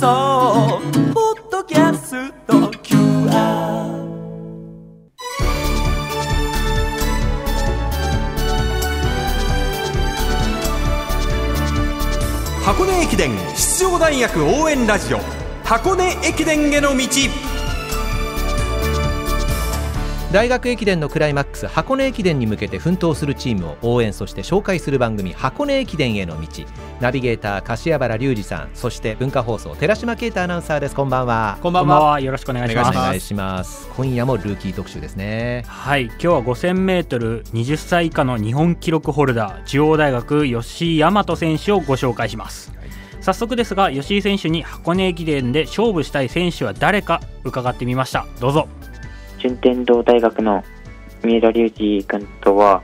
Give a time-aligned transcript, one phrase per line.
[0.00, 0.80] 送
[1.14, 2.54] ポッドキャスト。
[2.82, 3.30] QR
[12.64, 15.20] 箱根駅伝出場大学応援ラジオ。
[15.62, 17.06] 箱根駅伝への道。
[20.34, 26.48] 大学駅伝のクライマックス箱根駅伝に向けて奮闘するチームを応援そして紹介する番組箱根駅伝への道。
[27.00, 30.96] ナビゲーター柏原隆二さんそして文化放送寺島啓太アナウンサーです。
[30.96, 31.58] こんばんは。
[31.62, 32.18] こんばんは。
[32.18, 32.90] よろしくお願いします。
[32.90, 33.88] お願いします。
[33.96, 35.62] 今夜もルーキー特集ですね。
[35.68, 36.06] はい。
[36.06, 42.72] 今日は 5000m20 歳以下の日本記録ホルダー中央大学吉井大和選手をご紹介します、
[43.20, 48.26] 早速ですが吉井選手に箱根駅伝で勝負したい選手は誰か伺ってみました。
[48.40, 48.66] どうぞ
[49.44, 50.64] 順天堂大学の
[51.22, 52.82] 三浦龍司君とは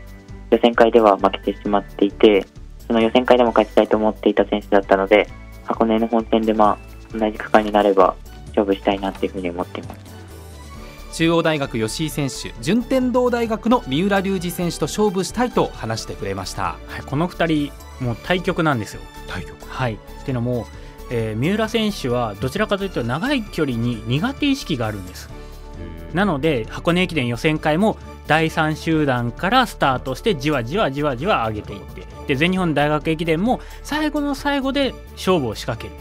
[0.50, 2.46] 予選会では負けてしまっていて
[2.86, 5.26] その予選会でも勝ちたいと思っていた選手だったので
[5.64, 6.78] 箱根の本戦でま
[7.14, 8.14] あ同じ区間になれば
[8.48, 10.10] 勝負したいなっていうふうに思っています。
[11.14, 16.62] 中央大学吉井選手順天堂大学の三浦龍司選手と勝負したいと話してくれました。
[16.62, 19.00] はい、この2人もう対局なんですよ。
[19.28, 19.66] 対局。
[19.66, 19.94] はい。
[19.94, 20.66] っていうのも、
[21.10, 25.39] えー三浦選手はどちらかというと長い距離に苦手意識があるんです
[26.14, 36.00] なので箱根駅伝予選会も第3集団からスタートしてじわじわじわじわ上げていってで全日本大学駅伝も最後の最後で勝負を仕掛ける。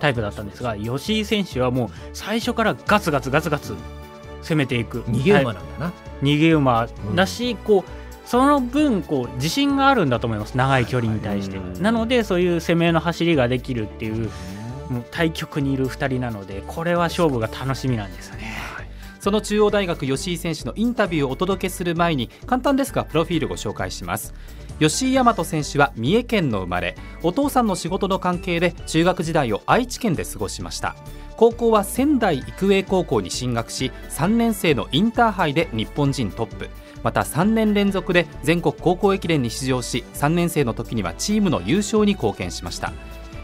[0.00, 3.74] タイプだったんですが吉井選手はもう最初からガツガツガツガツ
[4.42, 5.02] 攻めていく。
[5.02, 6.88] 逃げ馬なんだな、逃げ馬。
[7.14, 10.56] だし、こうその分こう自信があるんだと思います。
[10.56, 11.58] 長い距離に対して。
[11.58, 14.30] うんなのでそういう攻めの走りができるっていう
[14.90, 18.49] もう対局にいる2人なのでこれは勝負が楽しみなんですよね
[19.20, 24.34] その中央大学吉井選手のインタビューをお届けする前に簡単ですがプロフィールご紹介します。
[24.78, 30.96] 吉井大和選手は三重県の生まれお父さんの仕事の関係で中学時代を愛知県で過ごしました。
[31.36, 36.68] 高校は仙台育英高校に進学し3年生のインターハイで日本人トップ。
[37.02, 42.92] また3年連続で全国高校駅伝に出場し3年生の時にはチームの優勝に貢献しました。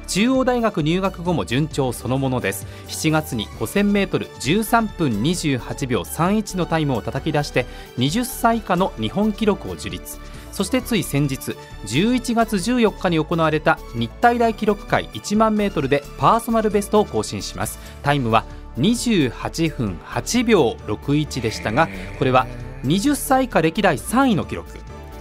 [0.06, 2.66] 中央大学入学後も順調そのものです。
[2.88, 7.66] 7月に 5000m13 分28秒31のタイムを叩き出して
[7.98, 10.18] 20歳以下の日本記録を樹立。
[10.52, 17.78] そしてつい先日11月14日に行われた日体大記録会1万メートルでパーソナルベストを更新します。
[18.02, 18.44] タイムは
[18.78, 21.88] 28分8秒61でしたが
[22.18, 22.46] これは
[22.84, 24.70] 20歳以下歴代3位の記録。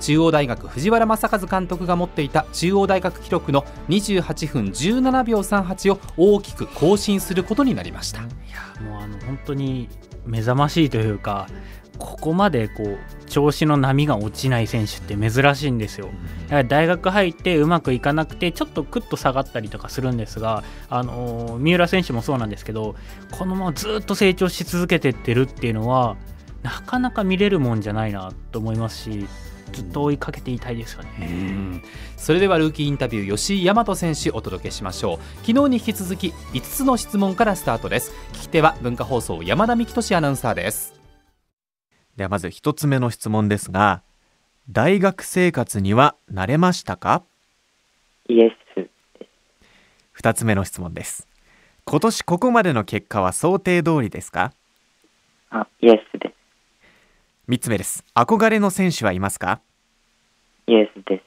[0.05, 9.89] 中央大学藤原正和監督が持っていた中央大学記録の28分17秒38を大きく更新することになりましたもうあの本当に
[10.27, 11.47] 目覚ましいというか
[11.97, 16.09] ここまでこう調子の波が落ちない選手って珍しいんですよ。
[16.43, 22.95] だから大学入ってうまくいかなくてちょっとクッと下がったりとかするんですが、あのー三浦選手もそうなんですけど
[23.31, 26.17] このままずっと成長し続けてってるっていうのは
[26.63, 29.27] なかなか見れるもんじゃないなと思いますし
[29.71, 31.09] ずっと追いかけていたいですよね。
[31.19, 31.83] うん。
[32.17, 35.17] それではルーキーインタビュー吉井大和選手お届けしましょう。
[35.45, 38.13] 昨日に引き続き5つの質問からスタートです。
[38.33, 40.93] 聞き手は文化放送山田美希俊アナウンサーです。
[42.15, 44.01] ではまず一つ目の質問ですが
[44.69, 47.23] 大学生活には慣れましたか？
[48.29, 48.89] イエス。
[50.11, 51.27] 二つ目の質問です。
[51.83, 54.53] 今年ここまでの結果は想定通りですか？
[55.49, 56.33] あイエスで
[57.47, 58.03] 三つ目です。
[58.15, 59.61] 憧れの選手はいますか？
[60.67, 61.23] すイエスです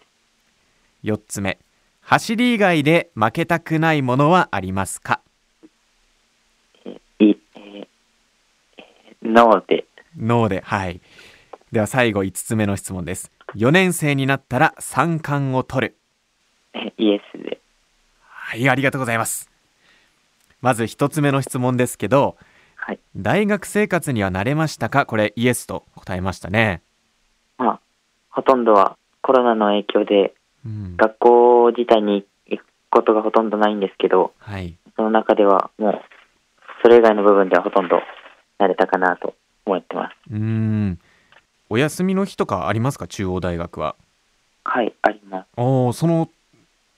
[1.02, 1.58] 四つ目。
[2.00, 5.20] 走り以外で負けたくないものはありますか？
[6.84, 6.90] い
[7.20, 9.84] えーえーノーで。
[10.16, 10.60] ノーで。
[10.64, 11.00] はい。
[11.70, 13.30] では最後五つ目の質問です。
[13.54, 15.96] 4年生になったら三冠を取る。
[16.74, 17.60] えイエスで
[18.20, 19.50] はいありがとうございます。
[20.60, 22.36] まず一つ目の質問ですけど
[22.88, 22.98] はい。
[23.14, 25.04] 大学生活には慣れましたか？
[25.04, 26.80] これイエスと答えましたね、
[27.58, 27.80] まあ
[28.30, 30.34] ほとんどはコロナの影響で
[30.64, 34.74] うん、学校自体に行くことがほとんどないんですけどはい。
[34.96, 36.00] その中ではもう
[36.82, 38.00] それ以外の部分ではほとんど
[38.58, 39.34] 慣れたかなと
[39.66, 40.14] 思ってます。
[40.30, 40.98] うーん。
[41.68, 43.06] お休みの日とかありますか？
[43.06, 43.96] 中央大学は。
[44.64, 45.46] はいあります。
[45.58, 46.30] おーその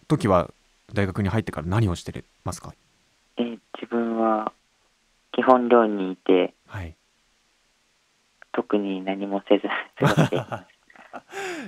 [0.06, 0.50] 時は
[0.94, 2.72] 大学に入ってから何をしてますか？
[3.36, 4.52] えー自分は
[5.32, 6.94] 基本寮にいてはい。
[8.52, 9.68] 特に何もせず
[9.98, 10.64] 過ごしています。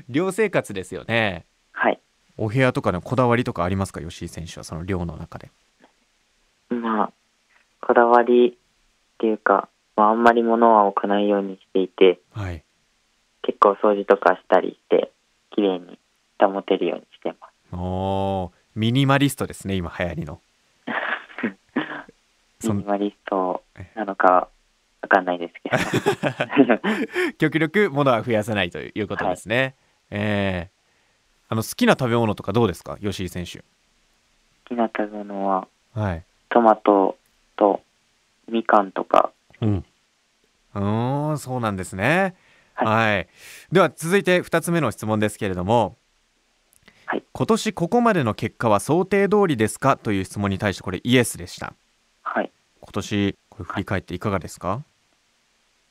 [0.09, 1.47] 寮生活ですよね。
[1.73, 2.01] はい。
[2.37, 4.01] お部屋とかのこだわりとかありますか？
[4.01, 5.51] 吉井選手はその寮の中で。
[6.71, 7.13] まあ
[7.81, 8.55] こだわりっ
[9.19, 12.65] ていうか、まあ、あんまり物は置かないようにしていてはい。
[13.43, 15.11] 結構掃除とかしたりして
[15.51, 15.99] 綺麗に
[16.41, 17.53] 保てるようにしてます。
[17.75, 20.41] おーミニマリストですね今流行りの
[22.71, 23.63] ミニマリスト
[23.95, 24.49] なのか
[25.03, 26.81] わかんないですけど。
[27.39, 29.75] 極力物は増やさないということですね、
[30.11, 31.53] えー。
[31.53, 32.97] あの好きな食べ物とかどうですか？
[32.99, 33.59] 吉井選手。
[33.59, 33.65] 好
[34.67, 36.25] きな食べ物ははい。
[36.49, 37.19] トマト
[37.57, 37.83] と
[38.49, 39.33] みかんとか。
[39.61, 39.85] うん。
[40.75, 42.35] うーんそうなんですね。
[42.75, 43.29] は、はい。
[43.71, 45.97] では続いて2つ目の質問ですけれども、
[47.07, 47.25] はい。
[47.33, 49.97] 今年ここまでの結果は想定通りですか？
[49.97, 51.67] という質問に対してこれイエスでした。
[51.67, 51.75] はい
[52.83, 54.83] 今年これ振り返っていかがですか、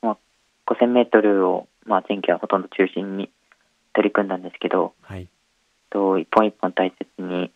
[0.02, 3.30] 5000メートルを、まあ、前期はほとんど中心に
[3.94, 5.28] 取り組んだんですけどはい。
[5.90, 7.50] と一本一本大切に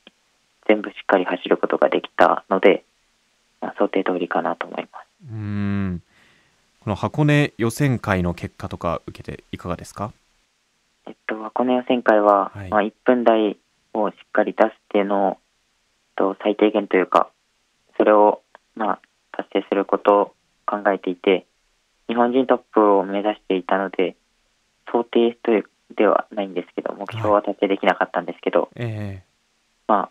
[0.66, 2.84] 全部しっかり走ることができたので、
[3.60, 5.06] まあ、想定通りかなと思います。
[5.30, 6.02] うーん。
[6.80, 10.12] この箱根予選会の結果とか受けていかがですか？
[11.06, 12.68] えっと、箱根予選会は、はい。
[12.68, 13.56] まあ、1分台
[13.94, 15.38] をしっかり出すっていうのを
[16.16, 17.30] と最低限というか、
[17.96, 18.42] それを、
[18.74, 19.00] まあ、
[19.36, 20.34] 達成することを
[20.66, 21.46] 考えていて、
[22.08, 24.16] 日本人トップを目指していたので、
[24.90, 25.64] 想定という
[25.96, 29.22] ではないんですけど、目標は達成できなかったんですけど、え
[29.86, 30.10] まあ、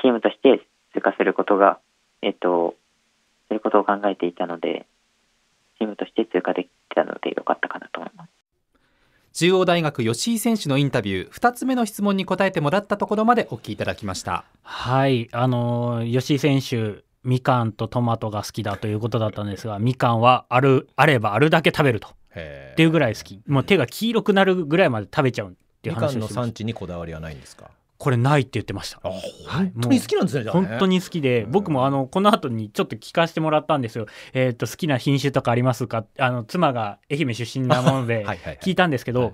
[0.00, 1.78] チームとして通過することが、
[2.22, 2.74] えっと、
[3.48, 4.86] することを考えていたので、
[5.78, 8.30] チームとして通過できたのでよかったかなと思います。
[9.32, 14.46] 中央大学吉井選手のインタビュー2つ目の質問に答えてもらったところまでお聞きいただきました。
[14.62, 22.08] はい、あのー吉井選手、みかんとトマトが好きだということだったんですが、みかんはあるあればあるだけ食べると。
[22.34, 25.52] へっていうぐらい好き、もう手が黄色くなるぐらいまで食べちゃうっ
[25.82, 27.70] ていうみかんの話をしてました産地にこだわりはないんですか？
[27.98, 29.00] これないって言ってました。
[29.02, 34.06] 本当に好きなんですね本当に好きで、僕もあのこの後にちょっと聞かせてもらったんですよ。
[34.34, 36.04] えっ、と好きな品種とかありますか？
[36.18, 38.26] あの妻が愛媛出身なもので
[38.62, 39.32] 聞いたんですけど、はい。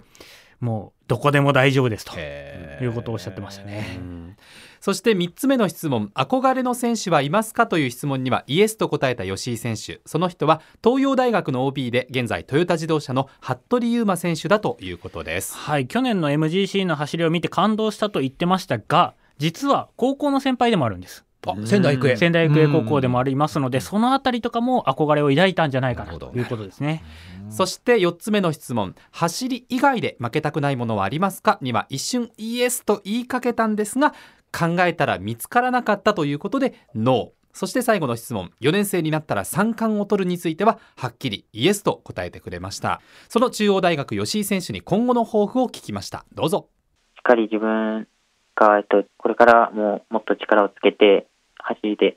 [0.61, 2.19] もうどこでも大丈夫ですと。
[2.19, 4.35] いうことをおっしゃってましたね。
[4.81, 6.11] そして3つ目の質問。
[6.14, 10.00] 憧れの選手はいますかという質問にはイエスと答えた吉井選手。
[10.06, 15.55] その人は東洋大学の OB で現在トヨタ自動車の服部勇馬選手だということです。
[15.55, 21.26] はい、去年の MGC の走りを見て感動したと言ってましたが、実は高校の先輩でもあるんです。
[21.44, 22.17] あ仙台育英。
[22.17, 27.03] 仙台育英高校でもありますので、そのあたりとかも憧れを抱いたんじゃないかなということですね。
[27.50, 28.94] そして4つ目の質問。
[29.11, 31.59] 走り以外で負けたくないものはありますか？
[31.61, 34.12] には一瞬イエスと言いかけたんですが
[34.56, 37.29] 考えたら見つからなかったということでノー。
[37.55, 38.50] そして最後の質問。
[38.62, 43.03] 4年生になったら三冠を取るについてははっきりイエスと答えてくれました。
[43.29, 46.25] その中央大学吉井選手に今後の抱負を聞きました。
[46.35, 46.69] どうぞ。
[47.15, 48.09] しっかり自分
[48.56, 51.27] が、えっと、これからももっと力をつけて、
[51.62, 52.17] 走りで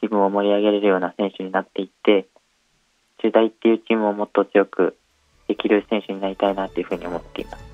[0.00, 2.26] チームを盛り上げれるような選手になっていって、
[3.22, 4.96] 中大っていうチームをもっと強く
[5.48, 7.70] できる選手になりたいなというふうに思っています。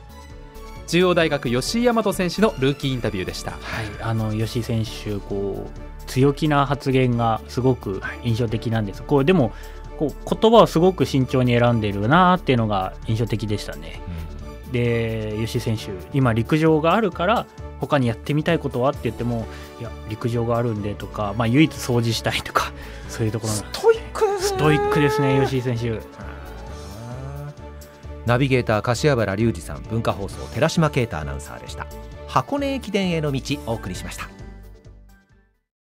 [0.88, 3.58] 中央大学吉井大和選手のルーキーインタビューでしたはい、
[4.02, 9.02] あの吉井選手こう強気な発言がすごく印象的なんです。
[9.02, 9.52] こうでも
[9.98, 14.00] こう言葉をすごく慎重に選んでいるなっていうのが印象的でしたね。
[14.72, 17.46] で吉井選手今陸上があるから
[17.80, 18.90] 他にやってみたいことは？
[18.90, 19.46] って言っても
[19.80, 22.72] いや陸上があるんでとか、まあ、唯一掃除したいとか
[23.08, 23.52] そういうところ。
[23.52, 24.48] なんですストイックですね。
[24.48, 26.00] ストイックですね吉井選手。
[28.24, 31.86] ナビゲーター柏原隆二さん文化放送寺島啓太アナウンサーでした。
[32.26, 34.28] 箱根駅伝への道お送りしました